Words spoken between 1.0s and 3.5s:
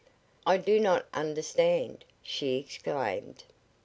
understand," she exclaimed.